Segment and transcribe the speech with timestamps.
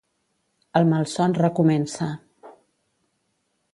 [0.79, 2.11] El malson recomença.